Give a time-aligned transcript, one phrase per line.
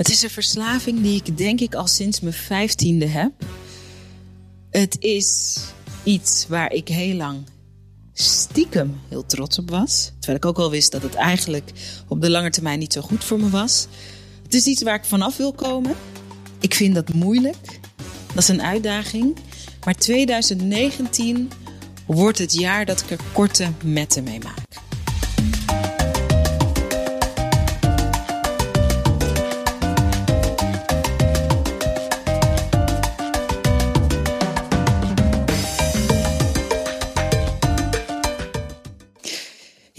[0.00, 3.32] Het is een verslaving die ik denk ik al sinds mijn vijftiende heb.
[4.70, 5.58] Het is
[6.02, 7.44] iets waar ik heel lang
[8.12, 10.12] stiekem heel trots op was.
[10.18, 11.70] Terwijl ik ook wel wist dat het eigenlijk
[12.08, 13.86] op de lange termijn niet zo goed voor me was.
[14.42, 15.96] Het is iets waar ik vanaf wil komen.
[16.60, 17.80] Ik vind dat moeilijk.
[18.26, 19.36] Dat is een uitdaging.
[19.84, 21.50] Maar 2019
[22.06, 24.89] wordt het jaar dat ik er korte metten mee maak.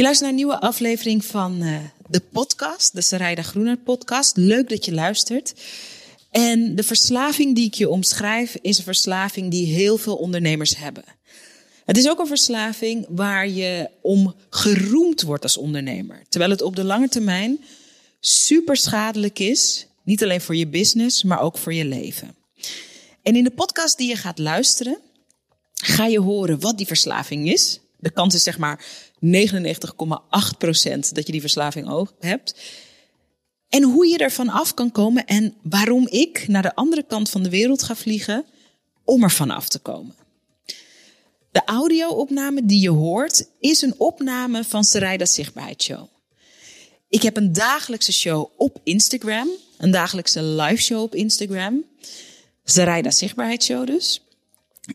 [0.02, 4.38] Je luistert naar een nieuwe aflevering van uh, de podcast, de Sarayda Groener podcast.
[4.38, 5.54] Leuk dat je luistert.
[6.32, 11.04] En de verslaving die ik je omschrijf is een verslaving die heel veel ondernemers hebben.
[11.86, 16.22] Het is ook een verslaving waar je om geroemd wordt als ondernemer.
[16.30, 17.64] Terwijl het op de lange termijn
[18.20, 19.88] super schadelijk is.
[20.04, 22.36] Niet alleen voor je business, maar ook voor je leven.
[23.22, 24.98] En in de podcast die je gaat luisteren,
[25.74, 27.80] ga je horen wat die verslaving is.
[27.98, 28.86] De kans is zeg maar
[29.26, 29.30] 99,8%
[31.12, 32.56] dat je die verslaving ook hebt.
[33.70, 37.44] En hoe je ervan af kan komen en waarom ik naar de andere kant van
[37.44, 38.46] de wereld ga vliegen
[39.04, 40.16] om er vanaf te komen.
[41.52, 46.08] De audio-opname die je hoort is een opname van Sarayda Zichtbaarheidsshow.
[47.10, 51.86] Ik heb een dagelijkse show op Instagram, een dagelijkse live show op Instagram.
[52.64, 54.22] Sarayda Zichtbaarheidsshow dus.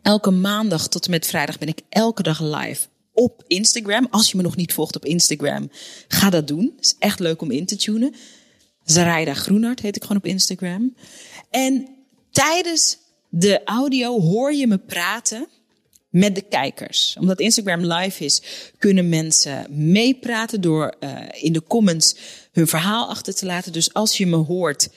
[0.03, 2.87] Elke maandag tot en met vrijdag ben ik elke dag live
[3.17, 4.07] op Instagram.
[4.11, 5.71] Als je me nog niet volgt op Instagram,
[6.09, 6.73] ga dat doen.
[6.77, 8.15] Het is echt leuk om in te tunen.
[8.85, 10.95] Zaraida Groenart heet ik gewoon op Instagram.
[11.51, 11.89] En
[12.31, 15.49] tijdens de audio hoor je me praten
[16.11, 17.17] met de kijkers.
[17.21, 18.43] Omdat Instagram live is,
[18.79, 22.17] kunnen mensen meepraten door uh, in de comments
[22.53, 23.73] hun verhaal achter te laten.
[23.73, 24.89] Dus als je me hoort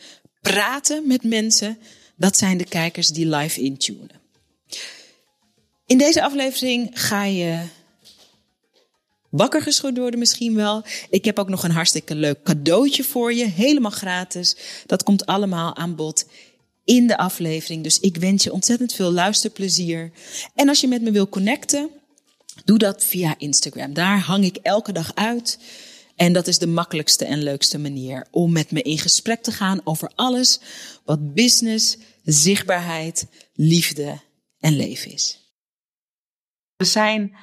[0.42, 1.78] praten met mensen,
[2.16, 4.22] dat zijn de kijkers die live intunen.
[5.86, 7.64] In deze aflevering ga je
[9.30, 10.84] wakker geschud worden misschien wel.
[11.10, 14.56] Ik heb ook nog een hartstikke leuk cadeautje voor je, helemaal gratis.
[14.86, 16.26] Dat komt allemaal aan bod
[16.84, 17.84] in de aflevering.
[17.84, 20.12] Dus ik wens je ontzettend veel luisterplezier.
[20.56, 21.90] En als je met me wil connecten,
[22.66, 23.94] doe dat via Instagram.
[23.94, 25.60] Daar hang ik elke dag uit.
[26.16, 29.82] En dat is de makkelijkste en leukste manier om met me in gesprek te gaan
[29.84, 30.60] over alles
[31.06, 34.20] wat business, zichtbaarheid, liefde
[34.60, 35.40] en leven is.
[36.76, 37.36] We zijn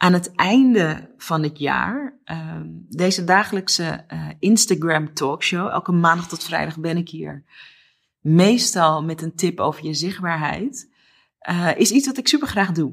[0.00, 6.44] aan het einde van het jaar, uh, deze dagelijkse uh, Instagram talkshow, elke maandag tot
[6.44, 7.44] vrijdag ben ik hier,
[8.20, 10.90] meestal met een tip over je zichtbaarheid,
[11.50, 12.92] uh, is iets wat ik super graag doe.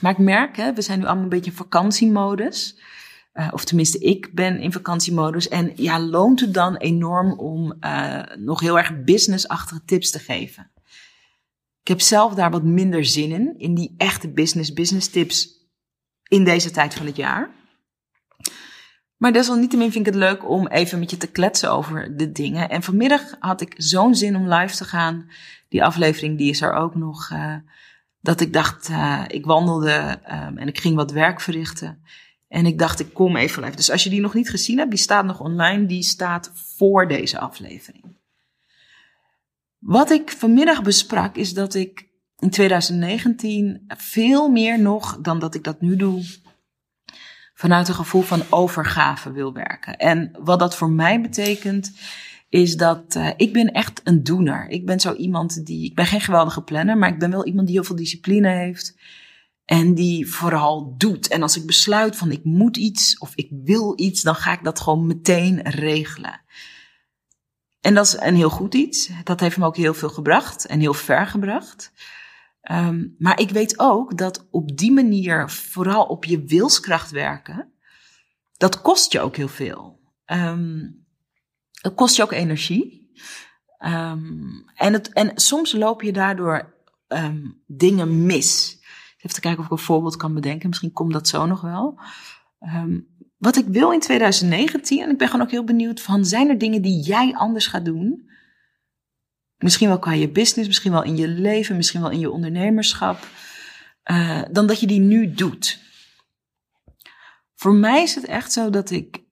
[0.00, 2.78] Maar ik merk, hè, we zijn nu allemaal een beetje in vakantiemodus.
[3.34, 5.48] Uh, of tenminste, ik ben in vakantiemodus.
[5.48, 7.78] En ja, loont het dan enorm om
[8.38, 10.70] nog heel erg businessachtige tips te geven.
[11.80, 15.57] Ik heb zelf daar wat minder zin in, in die echte business-business tips
[16.28, 17.50] in deze tijd van het jaar.
[19.16, 22.68] Maar desalniettemin vind ik het leuk om even met je te kletsen over de dingen.
[22.68, 25.30] En vanmiddag had ik zo'n zin om live te gaan.
[25.68, 27.30] Die aflevering die is er ook nog.
[27.30, 27.54] Uh,
[28.20, 32.02] dat ik dacht, uh, ik wandelde um, en ik ging wat werk verrichten.
[32.48, 33.76] En ik dacht, ik kom even live.
[33.76, 35.86] Dus als je die nog niet gezien hebt, die staat nog online.
[35.86, 38.04] Die staat voor deze aflevering.
[39.78, 42.07] Wat ik vanmiddag besprak is dat ik
[42.38, 46.24] in 2019 veel meer nog dan dat ik dat nu doe,
[47.54, 49.96] vanuit een gevoel van overgave wil werken.
[49.96, 51.92] En wat dat voor mij betekent,
[52.48, 54.68] is dat uh, ik ben echt een doener.
[54.68, 57.66] Ik ben zo iemand die, ik ben geen geweldige planner, maar ik ben wel iemand
[57.66, 58.96] die heel veel discipline heeft.
[59.64, 61.28] En die vooral doet.
[61.28, 64.64] En als ik besluit van ik moet iets of ik wil iets, dan ga ik
[64.64, 66.40] dat gewoon meteen regelen.
[67.80, 69.10] En dat is een heel goed iets.
[69.24, 71.92] Dat heeft me ook heel veel gebracht en heel ver gebracht.
[72.70, 77.72] Um, maar ik weet ook dat op die manier vooral op je wilskracht werken,
[78.56, 80.00] dat kost je ook heel veel.
[80.26, 81.06] Um,
[81.80, 83.12] het kost je ook energie.
[83.86, 86.76] Um, en, het, en soms loop je daardoor
[87.66, 88.78] dingen mis.
[89.18, 90.68] Even te kijken of ik een voorbeeld kan bedenken.
[90.68, 92.00] Misschien komt dat zo nog wel.
[93.36, 96.58] wat ik wil in 2019, en ik ben gewoon ook heel benieuwd van, zijn er
[96.58, 98.30] dingen die jij anders gaat doen?
[99.58, 103.26] Misschien wel qua je business, misschien wel in je leven, misschien wel in je ondernemerschap.
[104.10, 105.78] Uh, dan dat je die nu doet.
[107.54, 109.22] Voor mij is het echt zo dat ik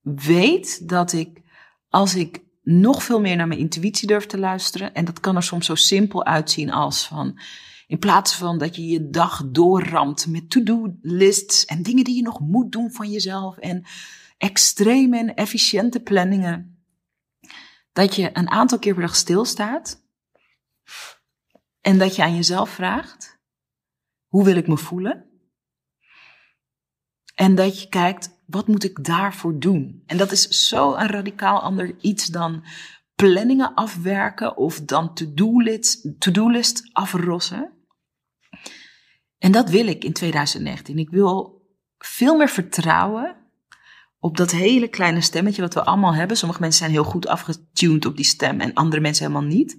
[0.00, 1.42] weet dat ik,
[1.88, 5.42] als ik nog veel meer naar mijn intuïtie durf te luisteren, en dat kan er
[5.42, 7.38] soms zo simpel uitzien als van,
[7.86, 12.40] in plaats van dat je je dag doorramt met to-do-lists en dingen die je nog
[12.40, 13.84] moet doen van jezelf en
[14.38, 16.71] extreme en efficiënte planningen,
[17.92, 20.02] dat je een aantal keer per dag stilstaat
[21.80, 23.40] en dat je aan jezelf vraagt,
[24.26, 25.30] hoe wil ik me voelen?
[27.34, 30.02] En dat je kijkt, wat moet ik daarvoor doen?
[30.06, 32.64] En dat is zo een radicaal ander iets dan
[33.14, 37.72] planningen afwerken of dan to-do-list to list afrossen.
[39.38, 40.98] En dat wil ik in 2019.
[40.98, 41.66] Ik wil
[41.98, 43.41] veel meer vertrouwen
[44.22, 46.36] op dat hele kleine stemmetje wat we allemaal hebben.
[46.36, 49.76] Sommige mensen zijn heel goed afgetuned op die stem en andere mensen helemaal niet.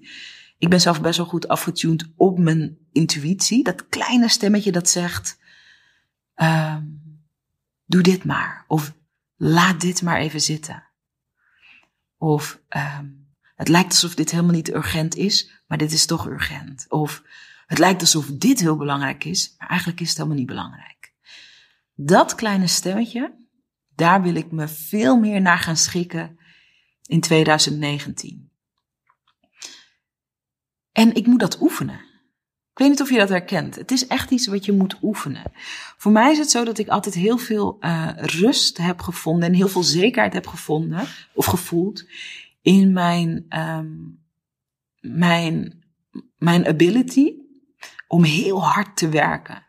[0.58, 3.64] Ik ben zelf best wel goed afgetuned op mijn intuïtie.
[3.64, 5.40] Dat kleine stemmetje dat zegt,
[6.36, 6.78] uh,
[7.86, 8.66] doe dit maar.
[8.68, 8.94] Of
[9.36, 10.84] laat dit maar even zitten.
[12.18, 13.00] Of uh,
[13.56, 16.86] het lijkt alsof dit helemaal niet urgent is, maar dit is toch urgent.
[16.90, 17.24] Of
[17.66, 21.14] het lijkt alsof dit heel belangrijk is, maar eigenlijk is het helemaal niet belangrijk.
[21.96, 23.42] Dat kleine stemmetje,
[24.04, 26.40] daar wil ik me veel meer naar gaan schikken
[27.06, 28.52] in 2019.
[30.92, 32.00] En ik moet dat oefenen.
[32.72, 33.76] Ik weet niet of je dat herkent.
[33.76, 35.52] Het is echt iets wat je moet oefenen.
[35.98, 39.56] Voor mij is het zo dat ik altijd heel veel uh, rust heb gevonden en
[39.56, 42.06] heel veel zekerheid heb gevonden of gevoeld
[42.62, 44.24] in mijn, um,
[45.00, 45.84] mijn,
[46.38, 47.34] mijn ability
[48.08, 49.63] om heel hard te werken.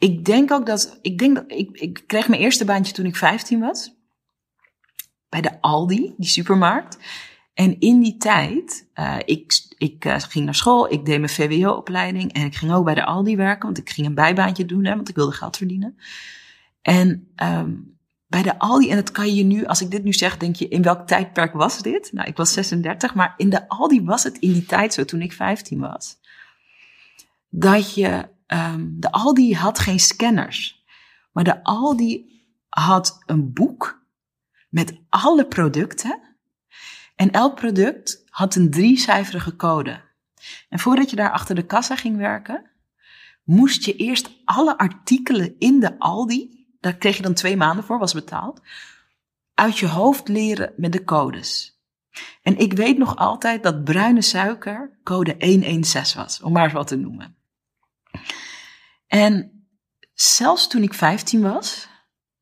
[0.00, 3.16] Ik denk ook dat, ik denk dat, ik, ik kreeg mijn eerste baantje toen ik
[3.16, 3.94] 15 was.
[5.28, 6.98] Bij de Aldi, die supermarkt.
[7.54, 12.32] En in die tijd, uh, ik, ik uh, ging naar school, ik deed mijn VWO-opleiding
[12.32, 14.94] en ik ging ook bij de Aldi werken, want ik ging een bijbaantje doen, hè,
[14.94, 15.98] want ik wilde geld verdienen.
[16.82, 20.36] En um, bij de Aldi, en dat kan je nu, als ik dit nu zeg,
[20.36, 22.12] denk je, in welk tijdperk was dit?
[22.12, 25.22] Nou, ik was 36, maar in de Aldi was het in die tijd zo, toen
[25.22, 26.16] ik 15 was.
[27.48, 30.84] Dat je, um, de Aldi had geen scanners.
[31.32, 34.06] Maar de Aldi had een boek
[34.68, 36.20] met alle producten.
[37.16, 40.00] En elk product had een driecijferige code.
[40.68, 42.70] En voordat je daar achter de kassa ging werken,
[43.44, 47.98] moest je eerst alle artikelen in de Aldi daar kreeg je dan twee maanden voor,
[47.98, 48.60] was betaald.
[49.54, 51.78] Uit je hoofd leren met de codes.
[52.42, 56.86] En ik weet nog altijd dat bruine suiker code 116 was, om maar eens wat
[56.86, 57.36] te noemen.
[59.06, 59.64] En
[60.12, 61.88] zelfs toen ik 15 was,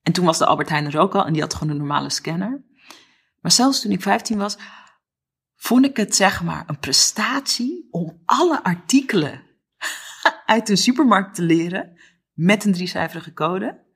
[0.03, 2.11] en toen was de Albert Heijn er ook al en die had gewoon een normale
[2.11, 2.65] scanner.
[3.41, 4.57] Maar zelfs toen ik 15 was,
[5.57, 9.43] vond ik het zeg maar een prestatie om alle artikelen
[10.47, 11.99] uit de supermarkt te leren
[12.33, 13.87] met een driecijferige code.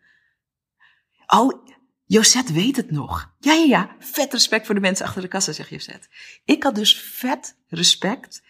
[1.27, 1.67] Oh,
[2.05, 3.35] Josette weet het nog.
[3.39, 3.97] Ja, ja, ja.
[3.99, 6.09] Vet respect voor de mensen achter de kassa, zegt Josette.
[6.45, 8.43] Ik had dus vet respect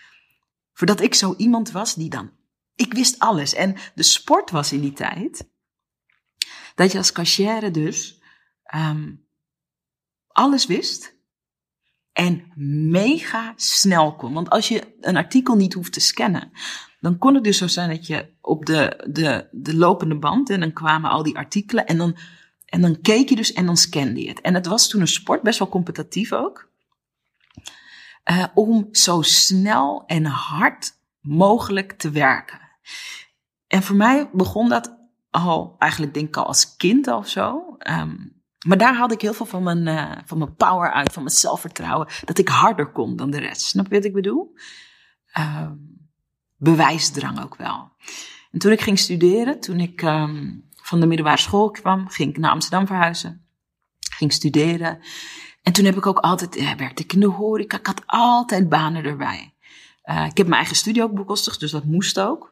[0.72, 2.40] voordat ik zo iemand was die dan...
[2.82, 3.54] Ik wist alles.
[3.54, 5.48] En de sport was in die tijd
[6.74, 8.20] dat je als cashier dus
[8.74, 9.26] um,
[10.28, 11.14] alles wist
[12.12, 12.52] en
[12.90, 14.32] mega snel kon.
[14.32, 16.50] Want als je een artikel niet hoeft te scannen,
[17.00, 20.60] dan kon het dus zo zijn dat je op de, de, de lopende band, en
[20.60, 22.16] dan kwamen al die artikelen, en dan
[22.66, 24.40] en dan keek je dus en dan scande je het.
[24.40, 26.70] En het was toen een sport, best wel competitief ook.
[28.30, 32.61] Uh, om zo snel en hard mogelijk te werken.
[33.66, 34.96] En voor mij begon dat
[35.30, 37.76] al, eigenlijk denk ik al als kind of zo.
[37.90, 41.22] Um, maar daar had ik heel veel van mijn, uh, van mijn power uit, van
[41.22, 42.08] mijn zelfvertrouwen.
[42.24, 43.62] Dat ik harder kon dan de rest.
[43.62, 44.54] Snap je wat ik bedoel?
[45.38, 46.10] Um,
[46.56, 47.92] bewijsdrang ook wel.
[48.50, 52.38] En toen ik ging studeren, toen ik um, van de middelbare school kwam, ging ik
[52.38, 53.46] naar Amsterdam verhuizen.
[53.98, 54.98] Ging studeren.
[55.62, 57.78] En toen heb ik ook altijd, ja, werkte ik in de horeca.
[57.78, 59.54] Ik had altijd banen erbij.
[60.04, 62.51] Uh, ik heb mijn eigen studie ook bekostigd, dus dat moest ook.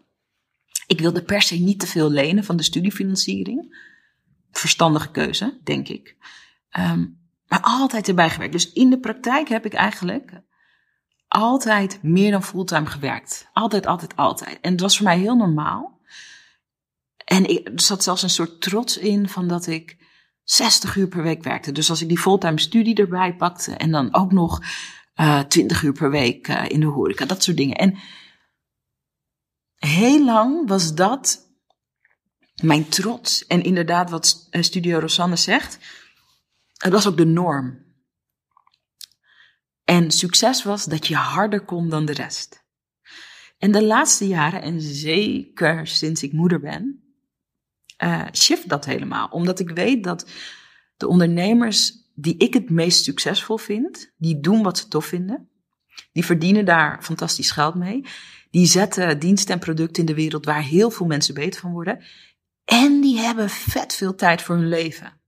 [0.91, 3.77] Ik wilde per se niet te veel lenen van de studiefinanciering.
[4.51, 6.17] Verstandige keuze, denk ik.
[6.79, 8.53] Um, maar altijd erbij gewerkt.
[8.53, 10.41] Dus in de praktijk heb ik eigenlijk
[11.29, 13.49] altijd meer dan fulltime gewerkt.
[13.53, 14.61] Altijd, altijd, altijd.
[14.61, 16.01] En het was voor mij heel normaal.
[17.25, 19.97] En ik, er zat zelfs een soort trots in van dat ik
[20.43, 21.73] 60 uur per week werkte.
[21.73, 25.83] Dus als ik die fulltime studie erbij pakte en dan ook nog uh, eh, 20
[25.83, 27.77] uur per week uh, in de horeca, dat soort dingen.
[27.77, 27.99] En
[29.81, 31.49] heel lang was dat
[32.63, 33.47] mijn trots.
[33.47, 35.79] En inderdaad, wat eh, Studio Rosanne zegt,
[36.77, 37.89] het was ook de norm.
[39.85, 42.65] En succes was dat je harder kon dan de rest.
[43.59, 47.15] En de laatste jaren, en zeker sinds ik moeder ben,
[48.03, 49.29] uh, shift dat helemaal.
[49.29, 50.31] Omdat ik weet dat
[50.97, 55.49] de ondernemers die ik het meest succesvol vind, die doen wat ze tof vinden.
[56.13, 58.05] Die verdienen daar fantastisch geld mee.
[58.50, 62.04] Die zetten diensten en producten in de wereld waar heel veel mensen beter van worden.
[62.64, 65.21] En die hebben vet veel tijd voor hun leven.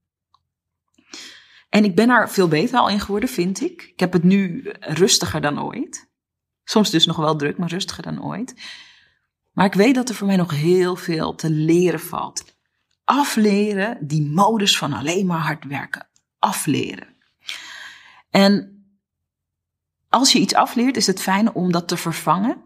[1.69, 3.81] En ik ben daar veel beter al in geworden, vind ik.
[3.81, 6.09] Ik heb het nu rustiger dan ooit.
[6.63, 8.53] Soms dus nog wel druk, maar rustiger dan ooit.
[9.51, 12.43] Maar ik weet dat er voor mij nog heel veel te leren valt.
[13.03, 16.07] Afleren die modus van alleen maar hard werken.
[16.39, 17.07] Afleren.
[18.29, 18.85] En
[20.09, 22.61] als je iets afleert, is het fijn om dat te vervangen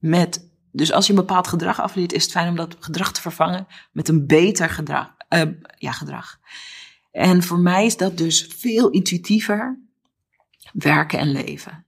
[0.00, 0.48] met.
[0.72, 3.66] Dus als je een bepaald gedrag afleert, is het fijn om dat gedrag te vervangen
[3.92, 5.14] met een beter gedrag.
[5.28, 5.42] Uh,
[5.76, 6.38] ja, gedrag.
[7.10, 9.80] En voor mij is dat dus veel intuïtiever
[10.72, 11.86] werken en leven.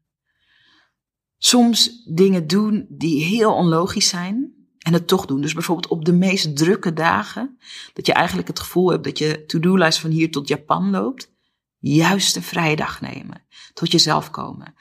[1.38, 5.40] Soms dingen doen die heel onlogisch zijn en het toch doen.
[5.40, 7.58] Dus bijvoorbeeld op de meest drukke dagen,
[7.92, 11.32] dat je eigenlijk het gevoel hebt dat je to-do-lijst van hier tot Japan loopt,
[11.78, 14.74] juist een vrije dag nemen, tot jezelf komen.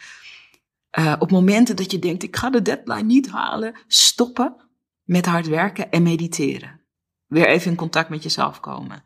[1.00, 4.56] Uh, op momenten dat je denkt, ik ga de deadline niet halen, stoppen
[5.04, 6.82] met hard werken en mediteren.
[7.26, 9.04] Weer even in contact met jezelf komen.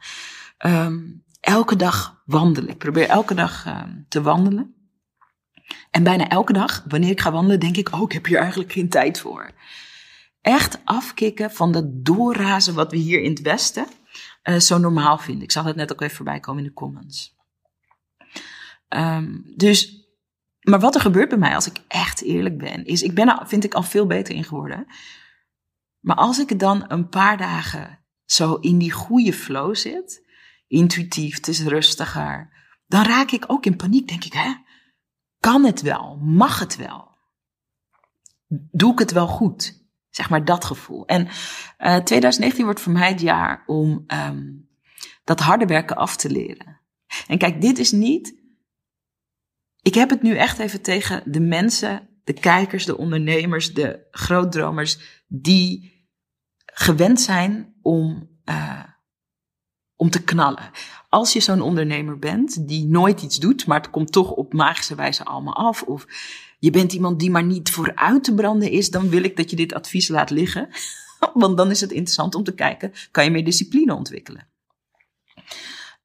[0.65, 2.69] Um, elke dag wandelen.
[2.69, 4.75] Ik probeer elke dag uh, te wandelen.
[5.91, 8.71] En bijna elke dag, wanneer ik ga wandelen, denk ik, oh, ik heb hier eigenlijk
[8.71, 9.51] geen tijd voor.
[10.41, 13.87] Echt afkicken van dat doorrazen wat we hier in het Westen
[14.43, 15.43] uh, zo normaal vinden.
[15.43, 17.35] Ik zag het net ook even voorbij komen in de comments.
[18.89, 20.04] Um, dus,
[20.65, 23.63] maar wat er gebeurt bij mij, als ik echt eerlijk ben, is, ik ben vind
[23.63, 24.87] ik al veel beter in geworden.
[25.99, 30.25] Maar als ik dan een paar dagen zo in die goede flow zit,
[30.67, 32.53] intuïtief, het is rustiger.
[32.87, 34.53] Dan raak ik ook in paniek, denk ik, hè?
[35.39, 36.17] Kan het wel?
[36.21, 37.17] Mag het wel?
[38.71, 39.83] Doe ik het wel goed?
[40.09, 41.05] Zeg maar dat gevoel.
[41.05, 44.69] En uh, eh, 2019 wordt voor mij het jaar om um,
[45.23, 46.79] dat harde werken af te leren.
[47.27, 48.35] En kijk, dit is niet.
[49.85, 55.23] Ik heb het nu echt even tegen de mensen, de kijkers, de ondernemers, de grootdromers,
[55.27, 55.93] die
[56.65, 58.83] gewend zijn om uh,
[59.95, 60.71] om te knallen.
[61.09, 64.95] Als je zo'n ondernemer bent die nooit iets doet, maar het komt toch op magische
[64.95, 65.83] wijze allemaal af.
[65.83, 66.05] Of
[66.59, 69.55] je bent iemand die maar niet vooruit te branden is, dan wil ik dat je
[69.55, 70.69] dit advies laat liggen.
[71.33, 74.47] Want dan is het interessant om te kijken, kan je meer discipline ontwikkelen?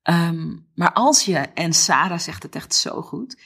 [0.03, 3.37] Um, maar als je, en Sarah zegt het echt zo goed,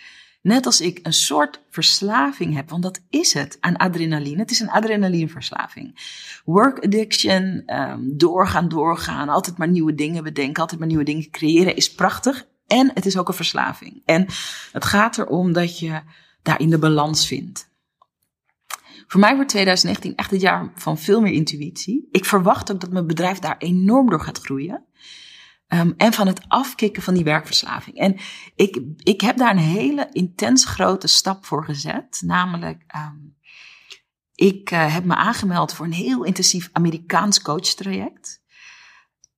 [0.45, 4.39] net als ik een soort verslaving heb, want dat is het aan adrenaline.
[4.39, 5.99] Het is een adrenalineverslaving.
[6.45, 11.77] Work addiction, um, doorgaan, doorgaan, altijd maar nieuwe dingen bedenken, altijd maar nieuwe dingen creëren
[11.77, 12.47] is prachtig.
[12.67, 14.03] En het is ook een verslaving.
[14.05, 14.27] En
[14.73, 16.01] het gaat erom dat je
[16.43, 17.73] daarin de balans vindt.
[19.07, 22.09] Voor mij wordt 2019 echt het jaar van veel meer intuïtie.
[22.11, 24.85] Ik verwacht ook dat mijn bedrijf daar enorm door gaat groeien.
[25.69, 27.97] Um, en van het afkicken van die werkverslaving.
[27.97, 28.17] En
[28.55, 32.23] ik, ik heb daar een hele intens grote stap voor gezet.
[32.25, 33.37] Namelijk, um,
[34.35, 38.43] ik uh, heb me aangemeld voor een heel intensief Amerikaans coachtraject.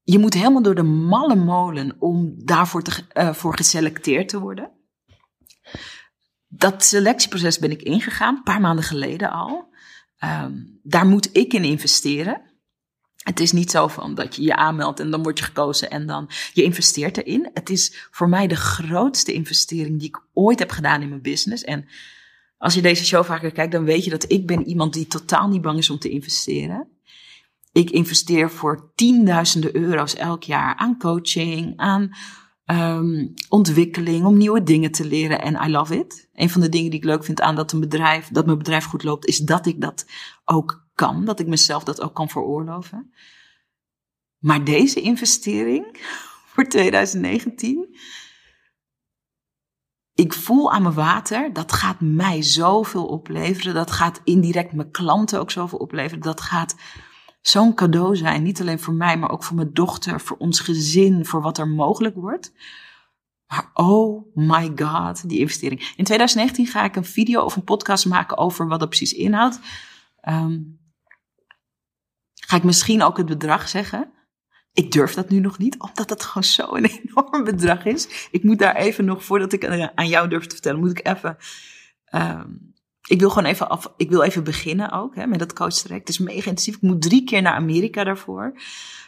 [0.02, 4.70] Je moet helemaal door de malle molen om daarvoor te, uh, voor geselecteerd te worden.
[6.48, 9.74] Dat selectieproces ben ik ingegaan, een paar maanden geleden al.
[10.24, 12.45] Um, daar moet ik in investeren.
[13.26, 16.06] Het is niet zo van dat je je aanmeldt en dan word je gekozen en
[16.06, 17.50] dan je investeert erin.
[17.54, 21.64] Het is voor mij de grootste investering die ik ooit heb gedaan in mijn business.
[21.64, 21.88] En
[22.58, 25.48] als je deze show vaker kijkt, dan weet je dat ik ben iemand die totaal
[25.48, 26.88] niet bang is om te investeren.
[27.72, 32.10] Ik investeer voor tienduizenden euro's elk jaar aan coaching, aan
[32.66, 35.40] um, ontwikkeling, om nieuwe dingen te leren.
[35.40, 36.28] En I love it.
[36.34, 38.84] Een van de dingen die ik leuk vind aan dat een bedrijf, dat mijn bedrijf
[38.84, 40.06] goed loopt, is dat ik dat
[40.44, 43.12] ook kan, dat ik mezelf dat ook kan veroorloven.
[44.38, 45.86] Maar deze investering
[46.52, 47.96] voor 2019,
[50.14, 53.74] ik voel aan mijn water, dat gaat mij zoveel opleveren.
[53.74, 56.22] Dat gaat indirect mijn klanten ook zoveel opleveren.
[56.22, 56.74] Dat gaat
[57.40, 61.26] zo'n cadeau zijn, niet alleen voor mij, maar ook voor mijn dochter, voor ons gezin,
[61.26, 62.52] voor wat er mogelijk wordt.
[63.46, 65.80] Maar oh my god, die investering.
[65.80, 69.60] In 2019 ga ik een video of een podcast maken over wat dat precies inhoudt.
[70.28, 70.85] Um,
[72.46, 74.10] Ga ik misschien ook het bedrag zeggen?
[74.72, 78.28] Ik durf dat nu nog niet, omdat het gewoon zo'n enorm bedrag is.
[78.30, 81.36] Ik moet daar even nog, voordat ik aan jou durf te vertellen, moet ik even.
[82.14, 82.74] Um,
[83.06, 86.08] ik wil gewoon even af, ik wil even beginnen ook hè, met dat coachtraject.
[86.08, 86.74] Het is mega intensief.
[86.74, 88.60] Ik moet drie keer naar Amerika daarvoor.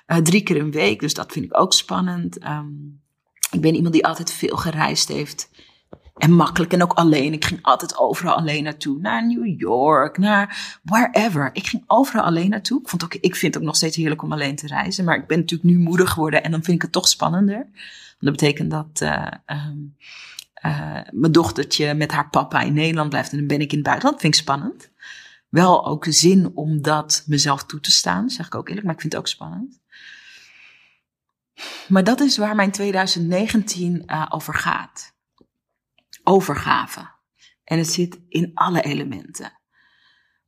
[0.06, 2.44] Uh, drie keer een week, dus dat vind ik ook spannend.
[2.44, 3.00] Um,
[3.50, 5.50] ik ben iemand die altijd veel gereisd heeft.
[6.18, 7.32] En makkelijk en ook alleen.
[7.32, 8.98] Ik ging altijd overal alleen naartoe.
[9.00, 11.50] Naar New York, naar wherever.
[11.52, 12.80] Ik ging overal alleen naartoe.
[12.80, 15.04] Ik, vond ook, ik vind het ook nog steeds heerlijk om alleen te reizen.
[15.04, 17.66] Maar ik ben natuurlijk nu moeder geworden en dan vind ik het toch spannender.
[18.20, 19.96] Dat betekent dat uh, um,
[20.66, 23.86] uh, mijn dochtertje met haar papa in Nederland blijft en dan ben ik in het
[23.86, 24.20] buitenland.
[24.20, 24.90] Vind ik spannend.
[25.48, 29.00] Wel ook zin om dat mezelf toe te staan, zeg ik ook eerlijk, maar ik
[29.00, 29.80] vind het ook spannend.
[31.88, 35.16] Maar dat is waar mijn 2019 uh, over gaat.
[36.28, 37.10] Overgave.
[37.64, 39.52] En het zit in alle elementen.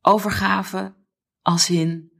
[0.01, 0.95] Overgave
[1.41, 2.11] als in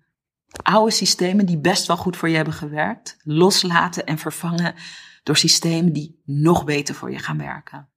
[0.63, 4.75] oude systemen die best wel goed voor je hebben gewerkt, loslaten en vervangen
[5.23, 7.89] door systemen die nog beter voor je gaan werken.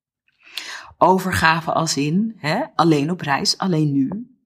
[0.99, 4.37] Overgave als in, hè, alleen op reis, alleen nu,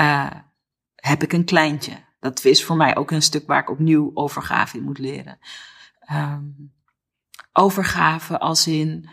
[0.00, 0.30] uh,
[0.94, 2.04] heb ik een kleintje.
[2.20, 5.38] Dat is voor mij ook een stuk waar ik opnieuw overgave in moet leren.
[6.12, 6.72] Um,
[7.52, 9.08] overgave als in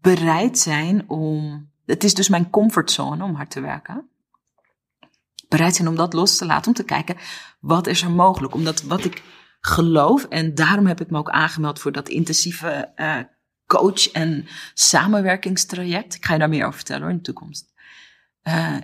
[0.00, 1.68] bereid zijn om.
[1.86, 4.08] Het is dus mijn comfortzone om hard te werken.
[5.48, 7.16] Bereid zijn om dat los te laten, om te kijken
[7.60, 8.54] wat is er mogelijk.
[8.54, 9.22] Omdat wat ik
[9.60, 13.20] geloof, en daarom heb ik me ook aangemeld voor dat intensieve uh,
[13.66, 16.14] coach- en samenwerkingstraject.
[16.14, 17.72] Ik ga je daar meer over vertellen hoor in de toekomst.
[18.42, 18.76] Uh,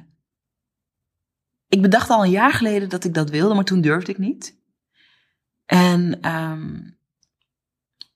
[1.69, 4.59] ik bedacht al een jaar geleden dat ik dat wilde, maar toen durfde ik niet.
[5.65, 6.96] En um,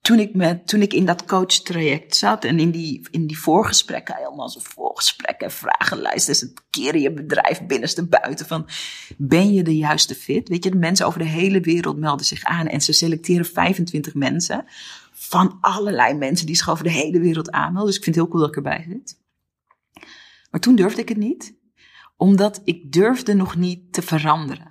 [0.01, 4.49] toen ik, toen ik in dat coach-traject zat en in die, in die voorgesprekken, helemaal
[4.49, 8.69] zo voorgesprekken, vragenlijsten, het keren je bedrijf binnenste buiten van,
[9.17, 10.49] ben je de juiste fit?
[10.49, 14.15] Weet je, de mensen over de hele wereld melden zich aan en ze selecteren 25
[14.15, 14.65] mensen
[15.13, 17.87] van allerlei mensen die zich over de hele wereld aanmelden.
[17.87, 19.19] Dus ik vind het heel cool dat ik erbij zit.
[20.51, 21.55] Maar toen durfde ik het niet,
[22.17, 24.70] omdat ik durfde nog niet te veranderen.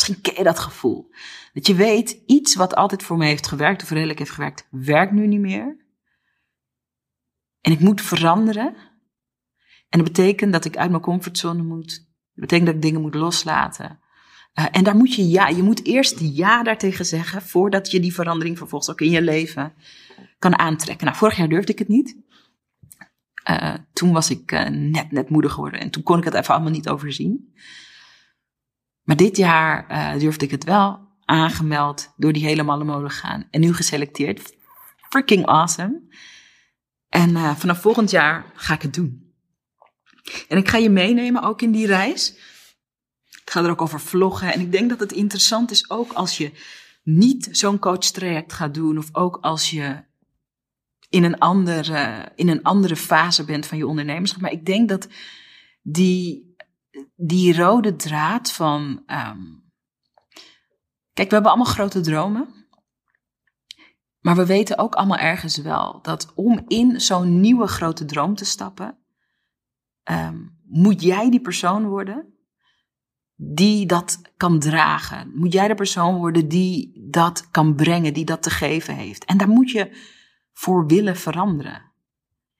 [0.00, 1.10] Misschien ken je dat gevoel.
[1.52, 5.12] Dat je weet, iets wat altijd voor me heeft gewerkt, of redelijk heeft gewerkt, werkt
[5.12, 5.76] nu niet meer.
[7.60, 8.74] En ik moet veranderen.
[9.88, 11.88] En dat betekent dat ik uit mijn comfortzone moet.
[11.88, 14.00] Dat betekent dat ik dingen moet loslaten.
[14.54, 18.14] Uh, en daar moet je ja, je moet eerst ja daartegen zeggen, voordat je die
[18.14, 19.74] verandering vervolgens ook in je leven
[20.38, 21.06] kan aantrekken.
[21.06, 22.16] Nou, vorig jaar durfde ik het niet.
[23.50, 26.54] Uh, toen was ik uh, net, net moeder geworden en toen kon ik het even
[26.54, 27.54] allemaal niet overzien.
[29.10, 31.08] Maar dit jaar uh, durfde ik het wel.
[31.24, 33.46] Aangemeld, door die hele malle gaan.
[33.50, 34.54] En nu geselecteerd.
[35.08, 36.02] Freaking awesome.
[37.08, 39.34] En uh, vanaf volgend jaar ga ik het doen.
[40.48, 42.34] En ik ga je meenemen ook in die reis.
[43.42, 44.52] Ik ga er ook over vloggen.
[44.52, 46.52] En ik denk dat het interessant is ook als je
[47.02, 48.98] niet zo'n coach traject gaat doen.
[48.98, 50.04] Of ook als je
[51.08, 54.40] in een, andere, in een andere fase bent van je ondernemerschap.
[54.40, 55.08] Maar ik denk dat
[55.82, 56.49] die
[57.16, 59.02] die rode draad van.
[59.06, 59.72] Um,
[61.12, 62.58] kijk, we hebben allemaal grote dromen.
[64.20, 68.44] Maar we weten ook allemaal ergens wel dat om in zo'n nieuwe grote droom te
[68.44, 68.98] stappen,
[70.10, 72.34] um, moet jij die persoon worden
[73.42, 75.32] die dat kan dragen.
[75.34, 79.24] Moet jij de persoon worden die dat kan brengen, die dat te geven heeft.
[79.24, 79.96] En daar moet je
[80.52, 81.92] voor willen veranderen.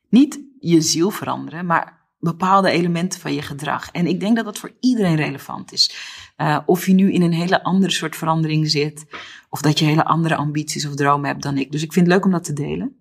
[0.08, 3.90] Niet je ziel veranderen, maar bepaalde elementen van je gedrag.
[3.90, 5.96] En ik denk dat dat voor iedereen relevant is.
[6.36, 9.06] Uh, of je nu in een hele andere soort verandering zit,
[9.48, 11.72] of dat je hele andere ambities of dromen hebt dan ik.
[11.72, 12.96] Dus ik vind het leuk om dat te delen.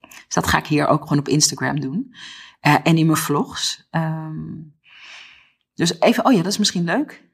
[0.00, 2.14] Dus dat ga ik hier ook gewoon op Instagram doen.
[2.66, 3.88] Uh, en in mijn vlogs.
[3.90, 4.74] Um,
[5.74, 7.24] dus even, oh ja, dat is misschien leuk.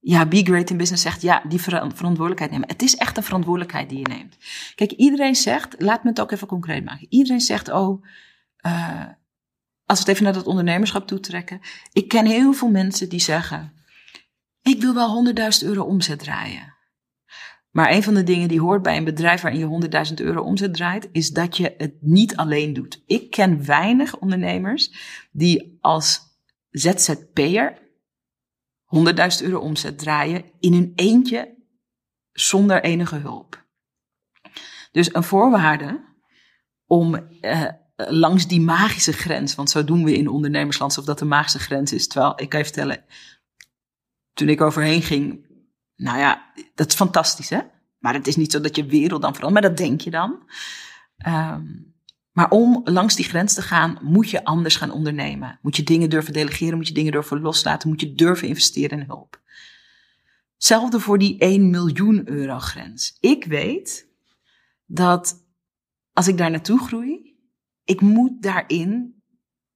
[0.00, 2.68] Ja, Be Great in Business zegt ja, die verantwoordelijkheid nemen.
[2.68, 4.36] Het is echt een verantwoordelijkheid die je neemt.
[4.74, 7.06] Kijk, iedereen zegt, laat me het ook even concreet maken.
[7.08, 8.04] Iedereen zegt, oh,
[8.66, 9.04] uh,
[9.88, 11.60] als we het even naar dat ondernemerschap toetrekken.
[11.92, 13.72] Ik ken heel veel mensen die zeggen:
[14.62, 16.76] Ik wil wel 100.000 euro omzet draaien.
[17.70, 20.74] Maar een van de dingen die hoort bij een bedrijf waarin je 100.000 euro omzet
[20.74, 23.02] draait, is dat je het niet alleen doet.
[23.06, 24.92] Ik ken weinig ondernemers
[25.32, 26.20] die als
[26.70, 27.78] ZZP'er
[28.96, 29.02] 100.000
[29.42, 31.56] euro omzet draaien in hun eentje
[32.32, 33.66] zonder enige hulp.
[34.92, 36.04] Dus een voorwaarde
[36.86, 37.68] om uh,
[38.06, 39.54] langs die magische grens.
[39.54, 42.08] Want zo doen we in ondernemersland alsof dat de magische grens is.
[42.08, 43.04] Terwijl, ik kan je vertellen,
[44.32, 45.46] toen ik overheen ging,
[45.96, 47.60] nou ja, dat is fantastisch hè.
[47.98, 50.42] Maar het is niet zo dat je wereld dan verandert, maar dat denk je dan.
[51.26, 51.96] Um,
[52.32, 55.58] maar om langs die grens te gaan, moet je anders gaan ondernemen.
[55.62, 59.06] Moet je dingen durven delegeren, moet je dingen durven loslaten, moet je durven investeren in
[59.06, 59.40] hulp.
[60.54, 63.16] Hetzelfde voor die 1 miljoen euro grens.
[63.20, 64.08] Ik weet
[64.86, 65.44] dat
[66.12, 67.27] als ik daar naartoe groei,
[67.88, 69.22] ik moet daarin,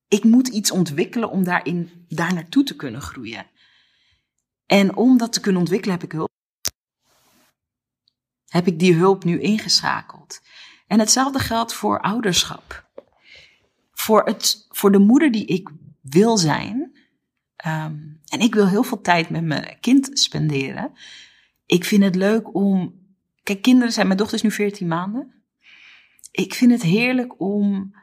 [0.08, 3.46] ik moet iets ontwikkelen om daarin, daar naartoe te kunnen groeien.
[4.66, 6.30] En om dat te kunnen ontwikkelen heb ik hulp.
[8.48, 10.40] Heb ik die hulp nu ingeschakeld.
[10.86, 12.90] En hetzelfde geldt voor ouderschap.
[13.92, 15.70] Voor, het, voor de moeder die ik
[16.00, 16.80] wil zijn.
[17.66, 20.92] Um, en ik wil heel veel tijd met mijn kind spenderen.
[21.66, 23.00] Ik vind het leuk om.
[23.42, 24.06] Kijk, kinderen zijn.
[24.06, 25.44] Mijn dochter is nu 14 maanden.
[26.30, 27.94] Ik vind het heerlijk om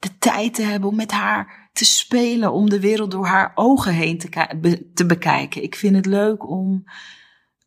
[0.00, 3.92] de tijd te hebben om met haar te spelen, om de wereld door haar ogen
[3.92, 4.18] heen
[4.94, 5.62] te, bekijken.
[5.62, 6.84] Ik vind het leuk om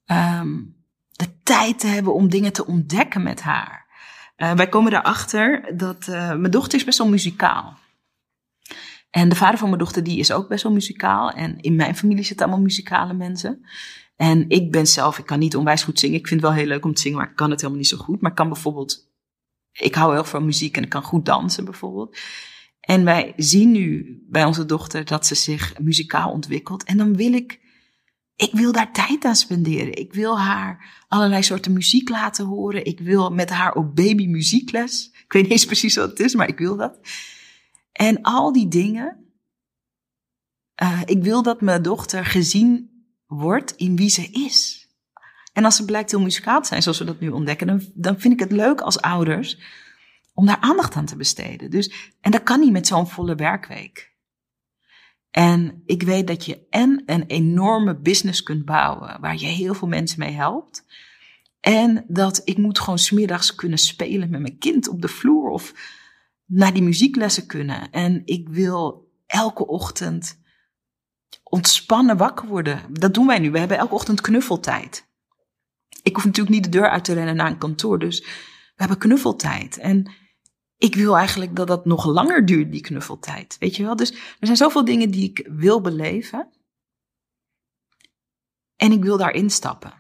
[0.06, 0.76] um,
[1.12, 3.86] de tijd te hebben om dingen te ontdekken met haar.
[4.38, 7.78] Uh, wij komen erachter dat uh, mijn dochter is best wel muzikaal.
[9.10, 11.32] En de vader van mijn dochter die is ook best wel muzikaal.
[11.32, 13.66] En in mijn familie zitten allemaal muzikale mensen.
[14.16, 16.20] En ik ben zelf, ik kan niet onwijs goed zingen.
[16.20, 17.90] Ik vind het wel heel leuk om te zingen, maar ik kan het helemaal niet
[17.90, 18.22] zo goed.
[18.22, 19.12] Maar ik kan bijvoorbeeld,
[19.74, 22.18] ik hou heel veel van muziek en ik kan goed dansen bijvoorbeeld.
[22.80, 26.84] En wij zien nu bij onze dochter dat ze zich muzikaal ontwikkelt.
[26.84, 27.60] En dan wil ik,
[28.36, 29.96] ik wil daar tijd aan spenderen.
[29.96, 32.86] Ik wil haar allerlei soorten muziek laten horen.
[32.86, 35.10] Ik wil met haar op baby muziekles.
[35.24, 37.00] Ik weet niet eens precies wat het is, maar ik wil dat.
[37.92, 39.18] En al die dingen.
[40.84, 42.90] Uh, ik wil dat mijn dochter gezien
[43.26, 44.83] wordt in wie ze is.
[45.54, 48.20] En als ze blijkt heel muzikaal te zijn, zoals we dat nu ontdekken, dan, dan
[48.20, 49.58] vind ik het leuk als ouders
[50.34, 51.70] om daar aandacht aan te besteden.
[51.70, 54.12] Dus, en dat kan niet met zo'n volle werkweek.
[55.32, 59.88] En ik weet dat je en een enorme business kunt bouwen waar je heel veel
[59.88, 60.86] mensen mee helpt.
[61.60, 65.74] En dat ik moet gewoon smiddags kunnen spelen met mijn kind op de vloer of
[66.46, 67.92] naar die muzieklessen kunnen.
[67.92, 70.40] En ik wil elke ochtend
[71.44, 72.82] ontspannen wakker worden.
[72.90, 73.52] Dat doen wij nu.
[73.52, 75.12] We hebben elke ochtend knuffeltijd.
[76.04, 78.00] Ik hoef natuurlijk niet de deur uit te rennen naar een kantoor.
[78.00, 79.78] Dus we hebben knuffeltijd.
[79.78, 80.12] En
[80.78, 83.58] ik wil eigenlijk dat dat nog langer duurt, die knuffeltijd.
[83.60, 83.96] Weet je wel?
[83.96, 86.50] Dus er zijn zoveel dingen die ik wil beleven.
[88.76, 89.94] En ik wil daarin stappen.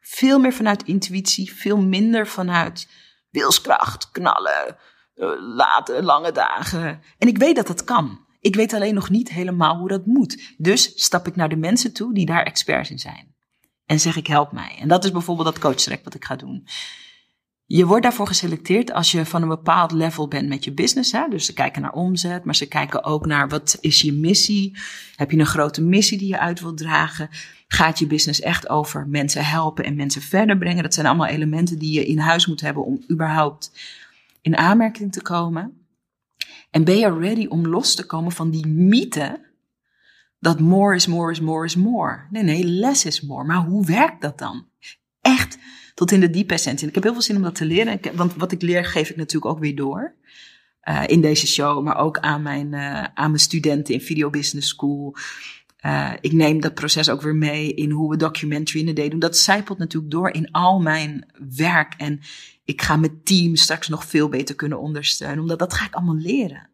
[0.00, 2.88] Veel meer vanuit intuïtie, veel minder vanuit
[3.30, 4.76] wilskracht, knallen,
[5.14, 7.02] eh, late, lange dagen.
[7.18, 8.26] En ik weet dat dat kan.
[8.40, 10.54] Ik weet alleen nog niet helemaal hoe dat moet.
[10.56, 13.35] Dus stap ik naar de mensen toe die daar experts in zijn.
[13.86, 14.76] En zeg ik help mij.
[14.80, 16.66] En dat is bijvoorbeeld dat coachtrek wat ik ga doen.
[17.68, 21.12] Je wordt daarvoor geselecteerd als je van een bepaald level bent met je business.
[21.12, 21.28] Hè?
[21.28, 24.76] Dus ze kijken naar omzet, maar ze kijken ook naar wat is je missie?
[25.16, 27.28] Heb je een grote missie die je uit wilt dragen?
[27.68, 30.82] Gaat je business echt over mensen helpen en mensen verder brengen?
[30.82, 33.72] Dat zijn allemaal elementen die je in huis moet hebben om überhaupt
[34.42, 35.86] in aanmerking te komen.
[36.70, 39.45] En ben je ready om los te komen van die mythe
[40.38, 42.26] dat more is more is more is more?
[42.30, 43.44] Nee, nee, less is more.
[43.44, 44.66] Maar hoe werkt dat dan?
[45.20, 45.58] Echt
[45.94, 46.88] tot in de diepe essentie.
[46.88, 48.00] ik heb heel veel zin om dat te leren.
[48.14, 50.14] Want wat ik leer, geef ik natuurlijk ook weer door.
[50.88, 54.68] Uh, in deze show, maar ook aan mijn, uh, aan mijn studenten in Video Business
[54.68, 55.16] School.
[55.86, 59.08] Uh, ik neem dat proces ook weer mee in hoe we documentary in de day
[59.08, 59.18] doen.
[59.18, 61.94] Dat zijpelt natuurlijk door in al mijn werk.
[61.96, 62.20] En
[62.64, 66.16] ik ga mijn team straks nog veel beter kunnen ondersteunen, omdat dat ga ik allemaal
[66.16, 66.70] leren.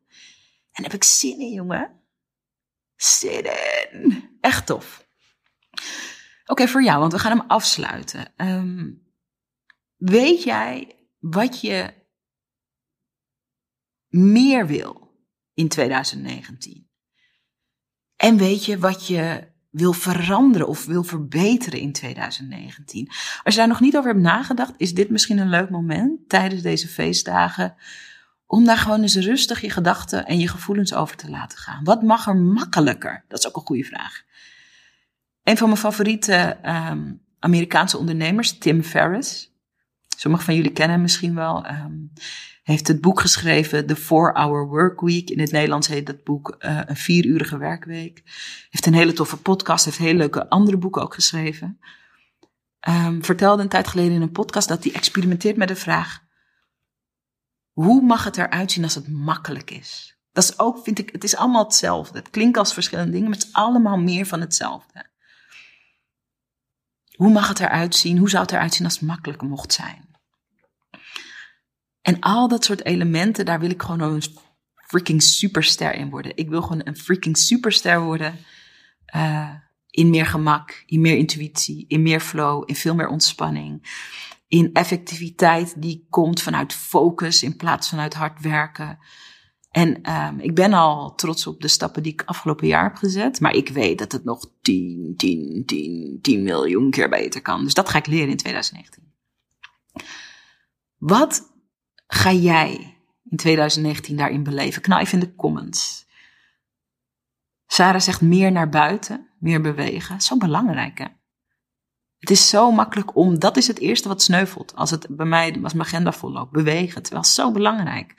[0.72, 1.90] En daar heb ik zin in, jongen.
[3.02, 3.44] Zin
[3.90, 4.30] in.
[4.40, 5.08] Echt tof.
[6.46, 8.32] Oké, voor jou, want we gaan hem afsluiten.
[8.36, 9.02] Um,
[9.96, 11.94] weet jij wat je
[14.08, 15.16] meer wil
[15.54, 16.90] in 2019?
[18.16, 23.08] En weet je wat je wil veranderen of wil verbeteren in 2019?
[23.42, 26.62] Als je daar nog niet over hebt nagedacht, is dit misschien een leuk moment tijdens
[26.62, 27.76] deze feestdagen
[28.52, 31.84] om daar gewoon eens rustig je gedachten en je gevoelens over te laten gaan.
[31.84, 33.24] Wat mag er makkelijker?
[33.28, 34.22] Dat is ook een goede vraag.
[35.42, 39.52] Een van mijn favoriete um, Amerikaanse ondernemers, Tim Ferriss.
[40.16, 41.66] Sommigen van jullie kennen hem misschien wel.
[41.66, 42.12] Um,
[42.62, 45.30] heeft het boek geschreven, The Four Hour Work Week.
[45.30, 48.22] In het Nederlands heet dat boek uh, Een vierurige werkweek.
[48.70, 51.78] Heeft een hele toffe podcast, heeft hele leuke andere boeken ook geschreven.
[52.88, 56.20] Um, vertelde een tijd geleden in een podcast dat hij experimenteert met de vraag:
[57.72, 60.16] hoe mag het eruit zien als het makkelijk is?
[60.32, 62.18] Dat is ook, vind ik, het is allemaal hetzelfde.
[62.18, 65.10] Het klinkt als verschillende dingen, maar het is allemaal meer van hetzelfde.
[67.12, 68.18] Hoe mag het eruit zien?
[68.18, 70.10] Hoe zou het eruit zien als het makkelijk mocht zijn?
[72.00, 74.22] En al dat soort elementen, daar wil ik gewoon een
[74.74, 76.36] freaking superster in worden.
[76.36, 78.38] Ik wil gewoon een freaking superster worden.
[79.14, 79.54] Uh,
[79.90, 83.82] in meer gemak, in meer intuïtie, in meer flow, in veel meer ontspanning.
[84.52, 88.98] In effectiviteit die komt vanuit focus in plaats van uit hard werken.
[89.70, 93.40] En um, ik ben al trots op de stappen die ik afgelopen jaar heb gezet.
[93.40, 97.64] Maar ik weet dat het nog 10, 10, 10, 10 miljoen keer beter kan.
[97.64, 99.12] Dus dat ga ik leren in 2019.
[100.96, 101.52] Wat
[102.06, 102.96] ga jij
[103.30, 104.98] in 2019 daarin beleven?
[104.98, 106.06] Even in de comments.
[107.66, 110.20] Sarah zegt meer naar buiten, meer bewegen.
[110.20, 111.06] Zo belangrijk hè?
[112.22, 114.74] Het is zo makkelijk om, dat is het eerste wat sneuvelt.
[114.74, 117.02] Als het bij mij, als mijn agenda volloopt, bewegen.
[117.02, 118.14] Terwijl het zo belangrijk.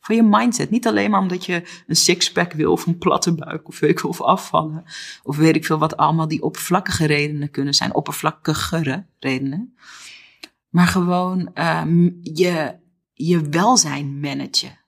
[0.00, 0.70] Voor je mindset.
[0.70, 4.04] Niet alleen maar omdat je een sixpack wil of een platte buik of weet ik
[4.04, 4.84] of afvallen.
[5.22, 7.94] Of weet ik veel wat allemaal die oppervlakkige redenen kunnen zijn.
[7.94, 9.76] Oppervlakkigere redenen.
[10.68, 12.76] Maar gewoon um, je
[13.12, 14.78] je welzijn managen.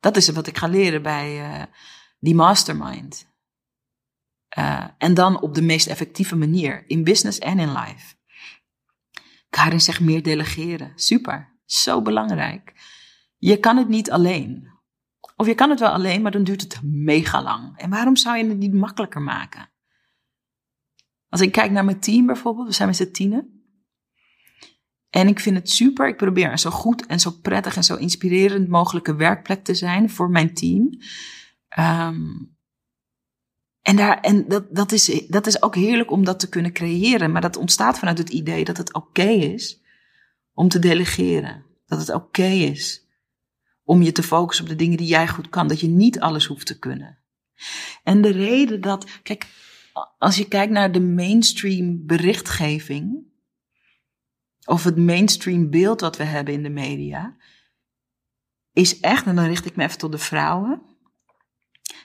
[0.00, 1.62] Dat is wat ik ga leren bij uh,
[2.18, 3.34] die mastermind.
[4.58, 8.14] Uh, en dan op de meest effectieve manier, in business en in life.
[9.50, 10.92] Karin zegt meer delegeren.
[10.94, 12.72] Super, zo belangrijk.
[13.38, 14.74] Je kan het niet alleen.
[15.36, 17.78] Of je kan het wel alleen, maar dan duurt het mega lang.
[17.78, 19.70] En waarom zou je het niet makkelijker maken?
[21.28, 23.50] Als ik kijk naar mijn team bijvoorbeeld, we zijn met z'n tienen.
[25.10, 26.08] En ik vind het super.
[26.08, 30.10] Ik probeer een zo goed en zo prettig en zo inspirerend mogelijke werkplek te zijn
[30.10, 30.98] voor mijn team.
[31.78, 32.55] Um,
[33.86, 37.32] en, daar, en dat, dat, is, dat is ook heerlijk om dat te kunnen creëren.
[37.32, 39.80] Maar dat ontstaat vanuit het idee dat het oké is
[40.54, 41.64] om te delegeren.
[41.86, 43.06] Dat het oké is
[43.84, 45.68] om je te focussen op de dingen die jij goed kan.
[45.68, 47.18] Dat je niet alles hoeft te kunnen.
[48.02, 49.46] En de reden dat, kijk,
[50.18, 53.24] als je kijkt naar de mainstream berichtgeving,
[54.64, 57.36] of het mainstream beeld wat we hebben in de media,
[58.72, 60.95] is echt, en dan richt ik me even tot de vrouwen.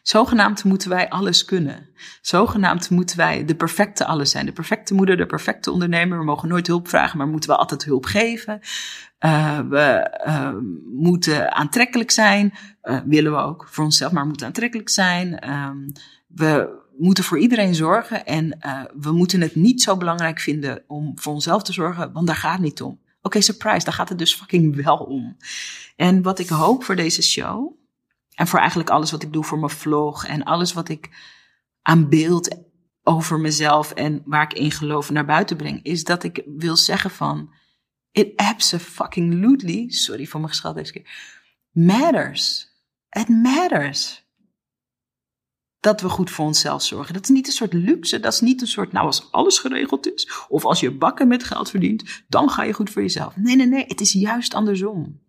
[0.01, 1.89] Zogenaamd moeten wij alles kunnen.
[2.21, 4.45] Zogenaamd moeten wij de perfecte alles zijn.
[4.45, 6.17] De perfecte moeder, de perfecte ondernemer.
[6.17, 8.59] We mogen nooit hulp vragen, maar moeten we altijd hulp geven.
[9.19, 10.51] Uh, we uh,
[10.93, 12.53] moeten aantrekkelijk zijn.
[12.83, 15.49] Uh, willen we ook voor onszelf, maar moeten aantrekkelijk zijn.
[15.49, 15.91] Um,
[16.27, 18.57] we moeten voor iedereen zorgen en
[18.95, 22.53] we moeten het niet zo belangrijk vinden om voor onszelf te zorgen, want daar gaat
[22.53, 22.99] het niet om.
[23.21, 25.37] Oké, surprise, daar gaat het dus fucking wel om.
[25.95, 27.80] En wat ik hoop voor deze show,
[28.35, 31.09] en voor eigenlijk alles wat ik doe voor mijn vlog en alles wat ik
[31.81, 32.57] aan beeld
[33.03, 37.09] over mezelf en waar ik in geloof naar buiten breng, is dat ik wil zeggen
[37.09, 37.53] van,
[38.11, 41.37] it absolutely, sorry voor mijn gescheld deze keer,
[41.71, 42.69] matters.
[43.09, 44.25] It matters
[45.81, 47.13] dat we goed voor onszelf zorgen.
[47.13, 50.13] Dat is niet een soort luxe, dat is niet een soort, nou als alles geregeld
[50.13, 53.35] is, of als je bakken met geld verdient, dan ga je goed voor jezelf.
[53.35, 55.19] Nee, nee, nee, het is juist andersom.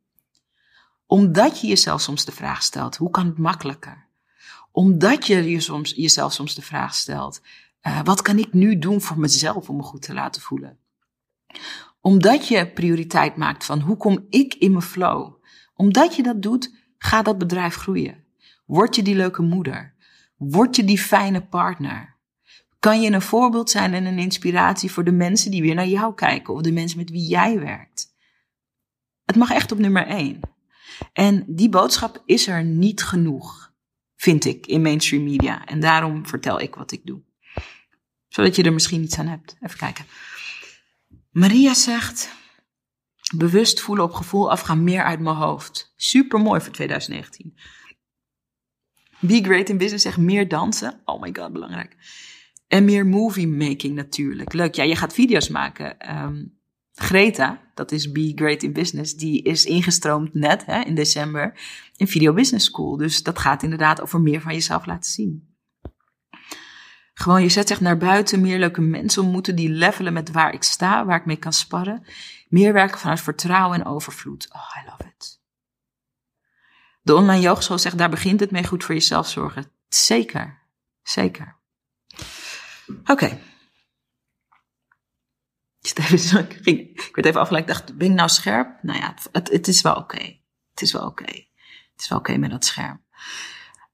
[1.13, 4.07] Omdat je jezelf soms de vraag stelt, hoe kan het makkelijker?
[4.71, 7.41] Omdat je, je soms, jezelf soms de vraag stelt,
[7.83, 10.79] uh, wat kan ik nu doen voor mezelf om me goed te laten voelen?
[12.01, 15.35] Omdat je prioriteit maakt van hoe kom ik in mijn flow?
[15.75, 18.25] Omdat je dat doet, gaat dat bedrijf groeien.
[18.67, 19.95] Word je die leuke moeder?
[20.37, 22.17] Word je die fijne partner?
[22.79, 26.15] Kan je een voorbeeld zijn en een inspiratie voor de mensen die weer naar jou
[26.15, 28.15] kijken of de mensen met wie jij werkt?
[29.25, 30.52] Het mag echt op nummer één.
[31.13, 33.73] En die boodschap is er niet genoeg,
[34.17, 35.67] vind ik, in mainstream media.
[35.67, 37.23] En daarom vertel ik wat ik doe.
[38.29, 39.57] Zodat je er misschien iets aan hebt.
[39.61, 40.05] Even kijken.
[41.31, 42.33] Maria zegt,
[43.37, 45.93] bewust voelen op gevoel afgaan meer uit mijn hoofd.
[45.97, 47.55] Super mooi voor 2019.
[49.21, 51.01] Be Great in Business zegt meer dansen.
[51.05, 51.97] Oh my god, belangrijk.
[52.69, 54.53] En meer movie making natuurlijk.
[54.53, 54.75] Leuk.
[54.75, 56.17] Ja, je gaat video's maken.
[56.25, 56.61] Um,
[56.95, 61.61] Greta, dat is Be Great in Business, die is ingestroomd net hè, in december
[61.97, 62.97] in Video Business School.
[62.97, 65.51] Dus dat gaat inderdaad over meer van jezelf laten zien.
[67.15, 70.63] Gewoon, je zet zich naar buiten, meer leuke mensen ontmoeten die levelen met waar ik
[70.63, 72.05] sta, waar ik mee kan sparren.
[72.49, 74.49] Meer werken vanuit vertrouwen en overvloed.
[74.53, 75.41] Oh, I love it.
[77.03, 79.71] De online yogeschool zegt, daar begint het mee goed voor jezelf zorgen.
[79.89, 80.59] Zeker,
[81.03, 81.57] zeker.
[83.05, 83.39] Oké.
[86.63, 88.83] Ik, ik werd even afgeleid, ik dacht, ben ik nou scherp?
[88.83, 90.41] Nou ja, het, het is wel oké.
[90.71, 91.25] Het is wel oké.
[91.25, 93.01] Het is wel oké met dat scherm.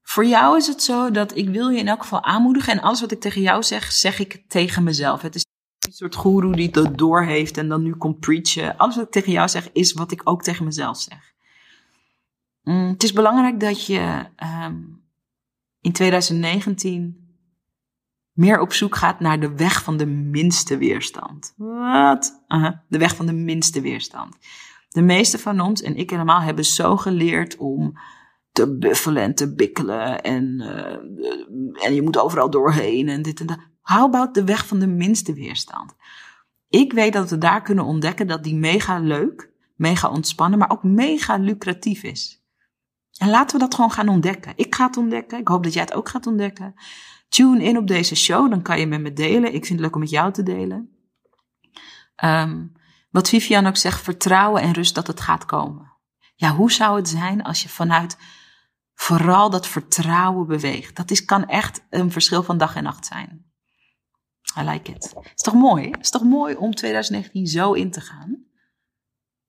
[0.01, 2.73] Voor jou is het zo dat ik wil je in elk geval aanmoedigen.
[2.73, 5.21] En alles wat ik tegen jou zeg, zeg ik tegen mezelf.
[5.21, 5.45] Het is
[5.79, 8.77] een soort guru die het door heeft en dan nu komt preachen.
[8.77, 11.33] Alles wat ik tegen jou zeg, is wat ik ook tegen mezelf zeg.
[12.63, 14.25] Mm, het is belangrijk dat je
[14.63, 15.03] um,
[15.81, 17.18] in 2019
[18.39, 21.53] meer op zoek gaat naar de weg van de minste weerstand.
[21.57, 22.43] Wat?
[22.47, 22.71] Uh -huh.
[22.87, 24.37] De weg van de minste weerstand.
[24.89, 27.99] De meeste van ons, en ik helemaal, hebben zo geleerd om
[28.51, 30.21] te buffelen en te bikkelen.
[30.21, 33.57] En, uh, en je moet overal doorheen en dit en dat.
[33.81, 35.93] How about de weg van de minste weerstand?
[36.69, 40.83] Ik weet dat we daar kunnen ontdekken dat die mega leuk, mega ontspannen, maar ook
[40.83, 42.43] mega lucratief is.
[43.17, 44.53] En laten we dat gewoon gaan ontdekken.
[44.55, 45.39] Ik ga het ontdekken.
[45.39, 46.73] Ik hoop dat jij het ook gaat ontdekken.
[47.29, 49.53] Tune in op deze show, dan kan je met me delen.
[49.53, 50.89] Ik vind het leuk om met jou te delen.
[52.23, 52.71] Um,
[53.09, 55.97] wat Vivian ook zegt, vertrouwen en rust dat het gaat komen.
[56.35, 58.17] Ja, hoe zou het zijn als je vanuit
[58.93, 60.95] vooral dat vertrouwen beweegt?
[60.95, 63.47] Dat is, kan echt een verschil van dag en nacht zijn.
[64.59, 65.13] I like it.
[65.35, 65.91] Is toch mooi?
[65.99, 68.45] Is toch mooi om 2019 zo in te gaan?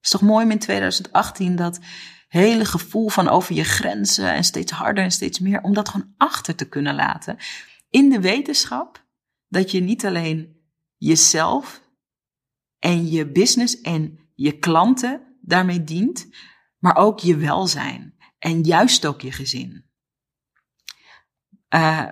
[0.00, 1.78] Is toch mooi om in 2018 dat
[2.28, 6.14] hele gevoel van over je grenzen en steeds harder en steeds meer, om dat gewoon
[6.16, 7.36] achter te kunnen laten.
[7.90, 9.06] In de wetenschap
[9.48, 10.56] dat je niet alleen
[10.96, 11.82] jezelf
[12.78, 16.28] en je business en je klanten daarmee dient,
[16.78, 19.84] maar ook je welzijn en juist ook je gezin.
[21.74, 22.06] Uh,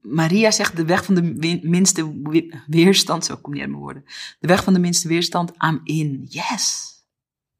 [0.00, 1.22] Maria zegt de weg van de
[1.62, 2.20] minste
[2.66, 4.04] weerstand, zo kom je in mijn woorden.
[4.40, 6.26] De weg van de minste weerstand, I'm in.
[6.28, 6.92] Yes.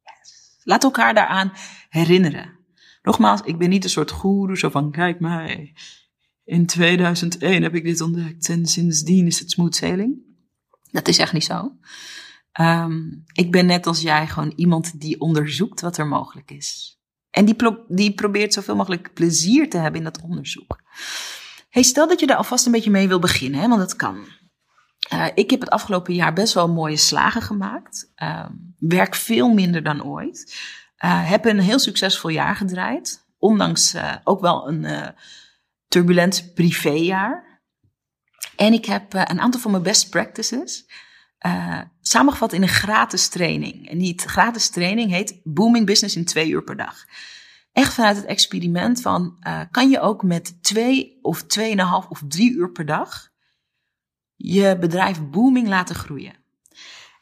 [0.02, 0.60] yes.
[0.62, 1.52] Laat elkaar daaraan
[1.88, 2.58] herinneren.
[3.02, 5.74] Nogmaals, ik ben niet een soort goeroe, zo van kijk mij.
[6.44, 10.22] In 2001 heb ik dit ontdekt en sindsdien is het smooth sailing.
[10.90, 11.72] Dat is echt niet zo.
[12.60, 16.98] Um, ik ben net als jij gewoon iemand die onderzoekt wat er mogelijk is.
[17.30, 17.56] En die,
[17.88, 20.82] die probeert zoveel mogelijk plezier te hebben in dat onderzoek.
[21.70, 24.24] Hey, stel dat je er alvast een beetje mee wil beginnen, hè, want dat kan.
[25.12, 28.12] Uh, ik heb het afgelopen jaar best wel mooie slagen gemaakt.
[28.22, 28.46] Uh,
[28.78, 30.56] werk veel minder dan ooit.
[31.04, 33.26] Uh, heb een heel succesvol jaar gedraaid.
[33.38, 35.14] Ondanks uh, ook wel een
[35.94, 37.62] turbulent privéjaar.
[38.56, 40.86] En ik heb een aantal van mijn best practices
[42.00, 43.88] samengevat in een gratis training.
[43.88, 47.04] En die gratis training heet Booming Business in twee uur per dag
[47.74, 52.52] echt vanuit het experiment van, uh, kan je ook met twee of tweeënhalf of drie
[52.52, 53.28] uur per dag
[54.36, 56.34] je bedrijf booming laten groeien?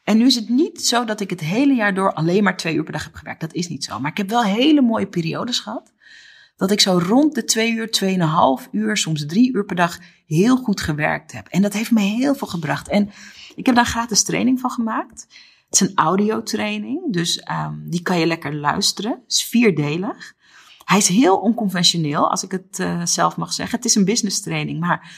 [0.03, 2.75] En nu is het niet zo dat ik het hele jaar door alleen maar twee
[2.75, 3.41] uur per dag heb gewerkt.
[3.41, 3.99] Dat is niet zo.
[4.01, 5.93] Maar ik heb wel hele mooie periodes gehad.
[6.63, 10.57] Dat ik zo rond de twee uur, tweeënhalf uur, soms drie uur per dag heel
[10.57, 11.49] goed gewerkt heb.
[11.49, 12.89] En dat heeft me heel veel gebracht.
[12.89, 13.11] En
[13.55, 15.27] ik heb daar gratis training van gemaakt.
[15.65, 19.11] Het is een audiotraining, dus um, die kan je lekker luisteren.
[19.11, 20.35] Het is vierdelig.
[20.85, 23.77] Hij is heel onconventioneel, als ik het uh, zelf mag zeggen.
[23.77, 25.13] Het is een business training, maar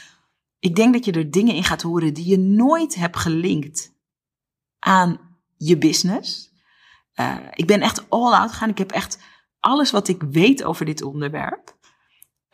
[0.59, 3.93] ik denk dat je er dingen in gaat horen die je nooit hebt gelinkt
[4.79, 5.19] aan
[5.57, 6.51] je business.
[7.15, 8.69] Uh, ik ben echt all out gegaan.
[8.69, 9.19] Ik heb echt
[9.65, 11.75] alles wat ik weet over dit onderwerp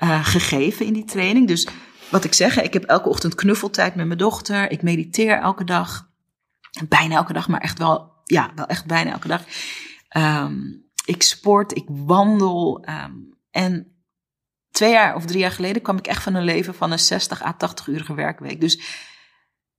[0.03, 1.47] uh, gegeven in die training.
[1.47, 1.67] Dus
[2.09, 4.71] wat ik zeg, ik heb elke ochtend knuffeltijd met mijn dochter.
[4.71, 6.09] Ik mediteer elke dag.
[6.87, 9.43] Bijna elke dag, maar echt wel, ja, wel echt bijna elke dag.
[10.17, 12.85] Um, ik sport, ik wandel.
[12.89, 14.03] Um, en
[14.71, 17.43] twee jaar of drie jaar geleden kwam ik echt van een leven van een 60
[17.43, 18.61] à 80 urige werkweek.
[18.61, 18.81] Dus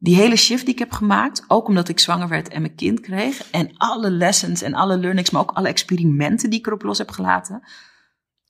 [0.02, 3.00] die hele shift die ik heb gemaakt, ook omdat ik zwanger werd en mijn kind
[3.00, 6.98] kreeg, en alle lessons en alle learnings, maar ook alle experimenten die ik erop los
[6.98, 7.62] heb gelaten,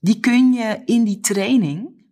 [0.00, 2.04] die kun je in die training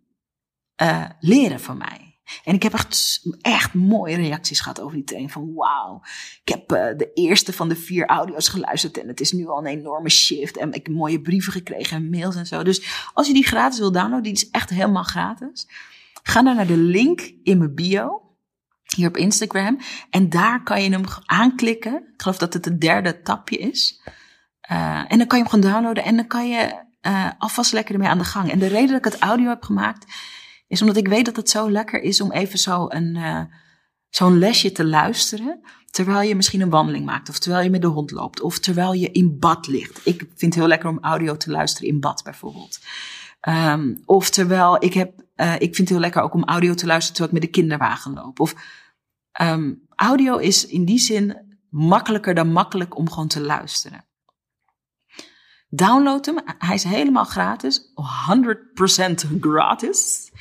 [0.81, 2.19] uh, leren van mij.
[2.43, 5.31] En ik heb echt, echt mooie reacties gehad over die training.
[5.31, 6.01] Van wauw,
[6.43, 9.57] ik heb uh, de eerste van de vier audio's geluisterd en het is nu al
[9.57, 10.57] een enorme shift.
[10.57, 12.63] En ik heb mooie brieven gekregen en mails en zo.
[12.63, 15.67] Dus als je die gratis wil downloaden, die is echt helemaal gratis.
[16.23, 18.30] Ga dan naar de link in mijn bio,
[18.95, 19.79] hier op Instagram.
[20.09, 21.93] En daar kan je hem aanklikken.
[21.93, 24.01] Ik geloof dat het het derde tapje is.
[24.71, 27.93] Uh, en dan kan je hem gewoon downloaden en dan kan je uh, alvast lekker
[27.93, 28.51] ermee aan de gang.
[28.51, 30.05] En de reden dat ik het audio heb gemaakt
[30.67, 33.41] is omdat ik weet dat het zo lekker is om even zo een, uh,
[34.09, 35.59] zo'n lesje te luisteren.
[35.89, 38.93] Terwijl je misschien een wandeling maakt, of terwijl je met de hond loopt, of terwijl
[38.93, 40.01] je in bad ligt.
[40.03, 42.79] Ik vind het heel lekker om audio te luisteren in bad bijvoorbeeld.
[43.49, 47.15] Um, of terwijl ik heb, ik vind het heel lekker ook om audio te luisteren
[47.15, 48.39] terwijl ik met de kinderwagen loop.
[48.39, 48.55] Of
[49.41, 54.05] um, audio is in die zin makkelijker dan makkelijk om gewoon te luisteren.
[55.69, 56.37] Download hem.
[56.57, 57.81] Hij is helemaal gratis.
[57.81, 60.31] 100% gratis.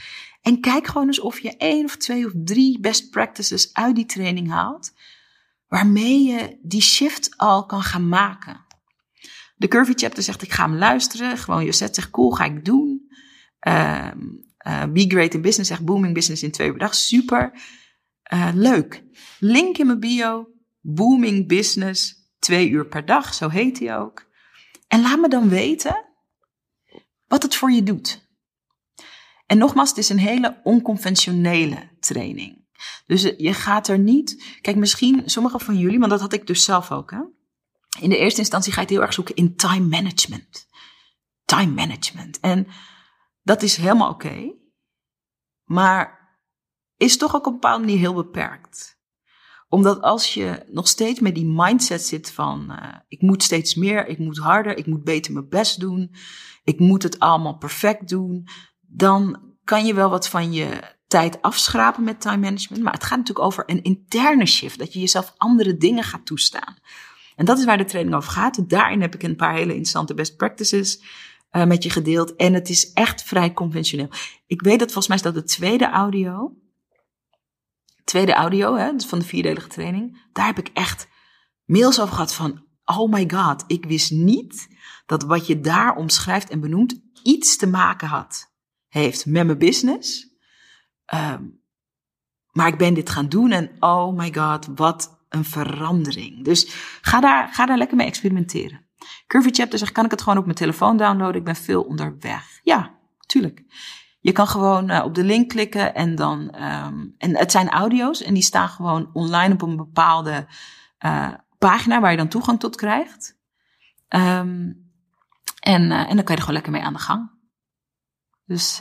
[0.43, 4.07] En kijk gewoon eens of je één of twee of drie best practices uit die
[4.07, 4.93] training haalt.
[5.69, 8.65] Waarmee je die shift al kan gaan maken.
[9.57, 11.39] De Curvy chapter zegt ik ga hem luisteren.
[11.39, 13.11] Gewoon je zet zegt cool ga ik doen.
[13.69, 14.11] Uh,
[14.93, 16.95] Be Great in Business zegt booming business in twee per.
[16.95, 17.53] Super.
[18.33, 19.05] Uh, leuk.
[19.39, 20.49] Link in mijn bio.
[20.81, 23.35] Booming business twee uur per dag.
[23.35, 24.29] Zo heet hij ook.
[24.89, 26.05] En laat me dan weten
[27.27, 28.29] wat het voor je doet.
[29.47, 32.69] En nogmaals, het is een hele onconventionele training.
[33.07, 34.59] Dus je gaat er niet.
[34.61, 37.11] Kijk, misschien sommige van jullie, want dat had ik dus zelf ook.
[37.11, 37.21] Hè?
[38.01, 40.69] In de eerste instantie ga je heel erg zoeken in time management.
[41.45, 42.41] Time management.
[42.41, 42.67] En
[43.43, 44.55] dat is helemaal oké.
[45.65, 46.20] maar
[47.01, 48.99] is toch ook op een bepaalde manier heel beperkt
[49.71, 52.77] omdat als je nog steeds met die mindset zit van uh,
[53.09, 56.15] ik moet steeds meer, ik moet harder, ik moet beter mijn best doen,
[56.65, 58.49] ik moet het allemaal perfect doen,
[58.81, 62.83] dan kan je wel wat van je tijd afschrapen met time management.
[62.83, 66.77] Maar het gaat natuurlijk over een interne shift, dat je jezelf andere dingen gaat toestaan.
[67.37, 68.69] En dat is waar de training over gaat.
[68.69, 71.03] Daarin heb ik een paar hele interessante best practices
[71.53, 72.37] uh, met je gedeeld.
[72.37, 74.09] En het is echt vrij conventioneel.
[74.47, 76.55] Ik weet dat volgens mij is dat de tweede audio
[78.11, 81.09] tweede audio hè, dus van de vierdelige training, daar heb ik echt
[81.65, 84.69] mails over gehad van, oh my god, ik wist niet
[85.07, 88.53] dat wat je daar omschrijft en benoemt iets te maken had,
[88.89, 90.29] heeft met mijn business.
[91.15, 91.63] Um,
[92.51, 96.45] maar ik ben dit gaan doen en oh my god, wat een verandering.
[96.45, 98.89] Dus ga daar, ga daar lekker mee experimenteren.
[99.27, 101.37] Curvy Chapter zegt, kan ik het gewoon op mijn telefoon downloaden?
[101.37, 102.61] Ik ben veel onderweg.
[102.63, 103.65] Ja, tuurlijk.
[104.21, 106.41] Je kan gewoon uh, op de link klikken en dan.
[106.41, 110.47] Um, en het zijn audio's en die staan gewoon online op een bepaalde
[111.05, 113.39] uh, pagina waar je dan toegang tot krijgt.
[114.09, 114.91] Um,
[115.61, 117.31] en, uh, en dan kan je er gewoon lekker mee aan de gang.
[118.45, 118.81] Dus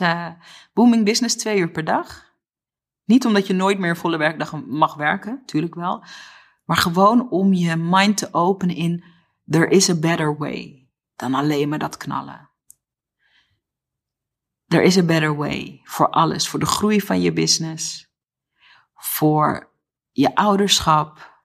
[0.72, 2.28] booming business twee uur per dag.
[3.04, 6.04] Niet omdat je nooit meer volle werkdag mag werken, tuurlijk wel.
[6.64, 9.04] Maar gewoon om je mind te openen in
[9.50, 12.49] there is a better way dan alleen maar dat knallen.
[14.70, 18.08] There is a better way voor alles, voor de groei van je business,
[18.94, 19.72] voor
[20.10, 21.42] je ouderschap,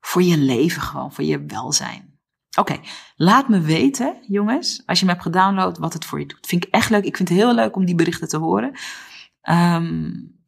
[0.00, 2.20] voor je leven gewoon, voor je welzijn.
[2.58, 2.80] Oké,
[3.16, 6.46] laat me weten, jongens, als je me hebt gedownload, wat het voor je doet.
[6.46, 7.04] Vind ik echt leuk.
[7.04, 8.78] Ik vind het heel leuk om die berichten te horen.
[9.48, 10.40] Um,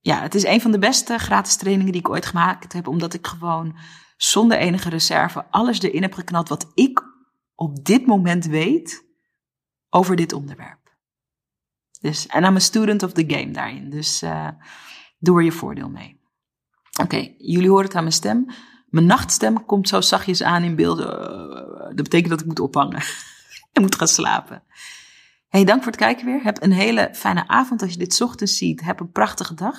[0.00, 3.14] ja, het is een van de beste gratis trainingen die ik ooit gemaakt heb, omdat
[3.14, 3.76] ik gewoon
[4.16, 7.02] zonder enige reserve alles erin heb geknald wat ik
[7.54, 9.10] op dit moment weet
[9.94, 10.96] over dit onderwerp.
[12.00, 13.90] Dus, en I'm a student of the game daarin.
[13.90, 14.48] Dus uh,
[15.18, 16.20] doe er je voordeel mee.
[17.00, 18.46] Oké, jullie horen het aan mijn stem.
[18.86, 21.00] Mijn nachtstem komt zo zachtjes aan in beeld.
[21.00, 21.06] Uh,
[21.94, 23.02] dat betekent dat ik moet ophangen.
[23.72, 24.62] en moet gaan slapen.
[25.48, 26.42] Hey, dank voor het kijken weer.
[26.42, 28.80] Heb een hele fijne avond als je dit ochtends ziet.
[28.80, 29.76] Heb een prachtige dag.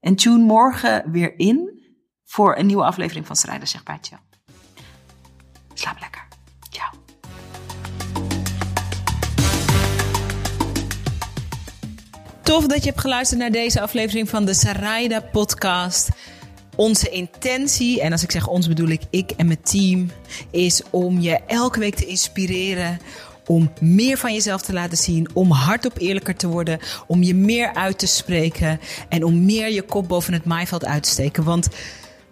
[0.00, 1.82] En tune morgen weer in
[2.24, 4.16] voor een nieuwe aflevering van Strijder zegt Baatje.
[5.74, 6.23] Slaap lekker.
[12.44, 16.08] Tof dat je hebt geluisterd naar deze aflevering van de Saraida podcast.
[16.76, 20.10] Onze intentie, en als ik zeg ons bedoel ik ik en mijn team,
[20.50, 22.98] is om je elke week te inspireren
[23.46, 27.74] om meer van jezelf te laten zien, om hardop eerlijker te worden, om je meer
[27.74, 31.44] uit te spreken en om meer je kop boven het maaiveld uit te steken.
[31.44, 31.68] Want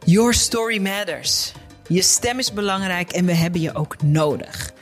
[0.05, 1.53] your story matters.
[1.89, 4.73] Je stem is belangrijk en we hebben je ook nodig.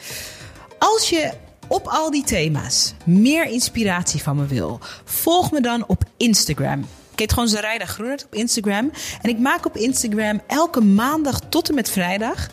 [0.78, 1.32] Als je
[1.70, 6.80] op al die thema's meer inspiratie van me wil, volg me dan op Instagram.
[7.12, 8.90] Ik heet gewoon Zarayda Groenert op Instagram.
[9.22, 12.48] En ik maak op Instagram elke maandag tot en met vrijdag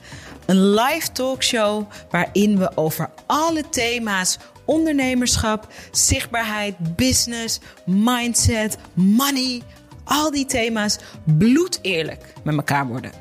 [0.45, 9.61] een live talkshow waarin we over alle thema's ondernemerschap, zichtbaarheid, business, mindset, money,
[10.03, 13.11] al die thema's bloed eerlijk met elkaar worden.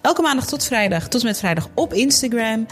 [0.00, 2.66] Elke maandag tot vrijdag, tot en met vrijdag op Instagram.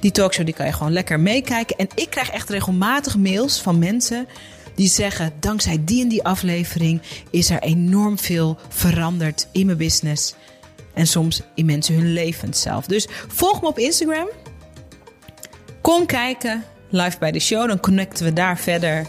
[0.00, 1.76] Die talkshow die kan je gewoon lekker meekijken.
[1.76, 4.26] En ik krijg echt regelmatig mails van mensen
[4.74, 10.34] die zeggen: dankzij die en die aflevering is er enorm veel veranderd in mijn business
[10.94, 12.86] en soms in mensen hun levens zelf.
[12.86, 14.28] Dus volg me op Instagram.
[15.80, 19.06] Kom kijken live bij de show, dan connecten we daar verder.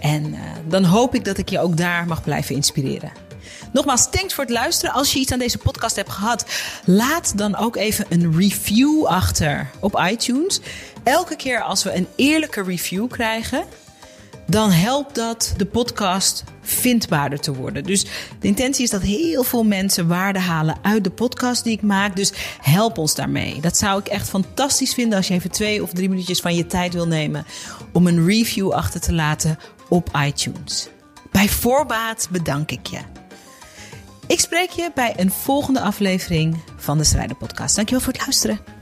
[0.00, 3.25] En uh, dan hoop ik dat ik je ook daar mag blijven inspireren.
[3.76, 4.94] Nogmaals, thanks voor het luisteren.
[4.94, 6.46] Als je iets aan deze podcast hebt gehad,
[6.84, 10.60] laat dan ook even een review achter op iTunes.
[11.04, 13.64] Elke keer als we een eerlijke review krijgen,
[14.46, 17.84] dan helpt dat de podcast vindbaarder te worden.
[17.84, 18.02] Dus
[18.40, 22.16] de intentie is dat heel veel mensen waarde halen uit de podcast die ik maak.
[22.16, 23.60] Dus help ons daarmee.
[23.60, 26.66] Dat zou ik echt fantastisch vinden als je even twee of drie minuutjes van je
[26.66, 27.46] tijd wil nemen
[27.92, 29.58] om een review achter te laten
[29.88, 30.88] op iTunes.
[31.30, 32.98] Bij voorbaat bedank ik je.
[34.26, 37.76] Ik spreek je bij een volgende aflevering van de Strijder Podcast.
[37.76, 38.75] Dankjewel voor het luisteren.